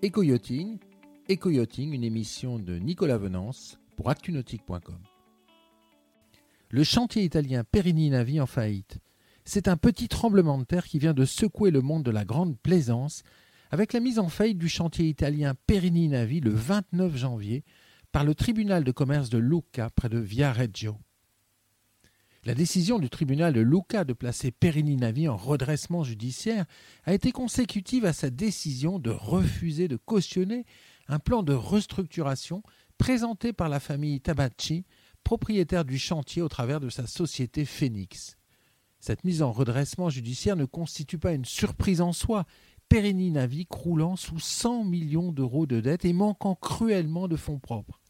[0.00, 0.78] Éco-yachting,
[1.92, 5.00] une émission de Nicolas Venance pour actunautique.com.
[6.70, 8.98] Le chantier italien Perini Navi en faillite.
[9.44, 12.56] C'est un petit tremblement de terre qui vient de secouer le monde de la grande
[12.60, 13.24] plaisance
[13.72, 17.64] avec la mise en faillite du chantier italien Perini Navi le 29 janvier
[18.12, 20.96] par le tribunal de commerce de Lucca près de Viareggio.
[22.48, 26.64] La décision du tribunal de Lucca de placer Perini Navi en redressement judiciaire
[27.04, 30.64] a été consécutive à sa décision de refuser de cautionner
[31.08, 32.62] un plan de restructuration
[32.96, 34.86] présenté par la famille Tabacci,
[35.24, 38.38] propriétaire du chantier au travers de sa société Phoenix.
[38.98, 42.46] Cette mise en redressement judiciaire ne constitue pas une surprise en soi,
[42.88, 48.00] Perini Navi croulant sous 100 millions d'euros de dettes et manquant cruellement de fonds propres.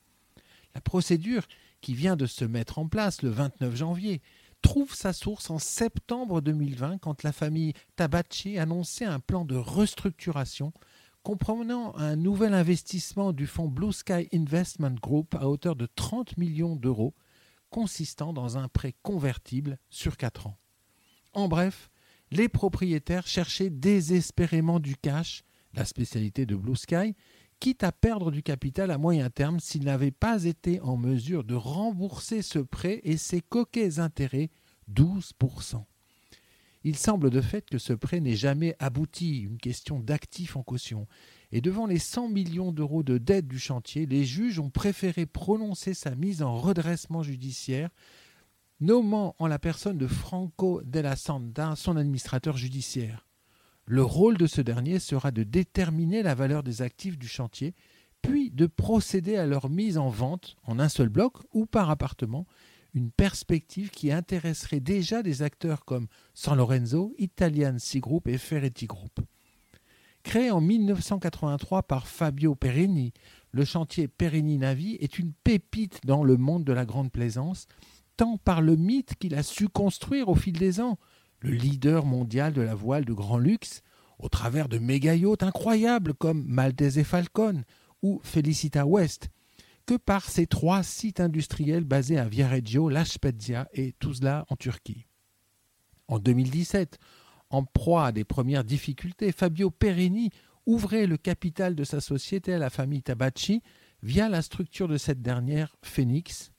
[0.77, 1.42] La procédure
[1.80, 4.20] qui vient de se mettre en place le 29 janvier,
[4.62, 10.72] trouve sa source en septembre 2020 quand la famille Tabacci annonçait un plan de restructuration
[11.22, 16.77] comprenant un nouvel investissement du fonds Blue Sky Investment Group à hauteur de 30 millions
[16.77, 17.14] d'euros,
[17.70, 20.58] consistant dans un prêt convertible sur 4 ans.
[21.34, 21.91] En bref,
[22.31, 25.44] les propriétaires cherchaient désespérément du cash,
[25.75, 27.14] la spécialité de Blue Sky,
[27.61, 31.55] quitte à perdre du capital à moyen terme s'il n'avait pas été en mesure de
[31.55, 34.50] rembourser ce prêt et ses coquets intérêts
[34.92, 35.84] 12%.
[36.84, 41.06] Il semble de fait que ce prêt n'ait jamais abouti, une question d'actifs en caution.
[41.50, 45.93] Et devant les 100 millions d'euros de dette du chantier, les juges ont préféré prononcer
[45.93, 47.91] sa mise en redressement judiciaire,
[48.81, 53.28] nommant en la personne de Franco Della Santa son administrateur judiciaire.
[53.91, 57.75] Le rôle de ce dernier sera de déterminer la valeur des actifs du chantier,
[58.20, 62.47] puis de procéder à leur mise en vente en un seul bloc ou par appartement,
[62.92, 68.84] une perspective qui intéresserait déjà des acteurs comme San Lorenzo, Italian Sea Group et Ferretti
[68.84, 69.20] Group.
[70.22, 73.14] Créé en 1983 par Fabio Perini,
[73.53, 77.66] le chantier Perini Navi est une pépite dans le monde de la grande plaisance,
[78.19, 80.99] tant par le mythe qu'il a su construire au fil des ans,
[81.41, 83.82] le leader mondial de la voile de grand luxe,
[84.19, 87.62] au travers de méga yachts incroyables comme Maltese Falcon
[88.03, 89.28] ou Felicita West,
[89.87, 95.06] que par ses trois sites industriels basés à Viareggio, La Spezia et Tuzla en Turquie.
[96.09, 96.99] En 2017,
[97.50, 100.31] en proie à des premières difficultés, Fabio Perini
[100.66, 103.62] ouvrait le capital de sa société à la famille Tabacci
[104.03, 106.53] via la structure de cette dernière, Phoenix,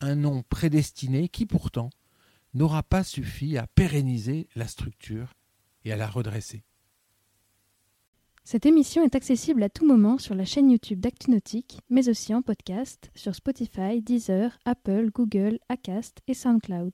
[0.00, 1.90] un nom prédestiné qui pourtant
[2.56, 5.34] n'aura pas suffi à pérenniser la structure
[5.84, 6.64] et à la redresser.
[8.44, 12.42] Cette émission est accessible à tout moment sur la chaîne YouTube d'ActuNautique, mais aussi en
[12.42, 16.92] podcast sur Spotify, Deezer, Apple, Google, Acast et SoundCloud.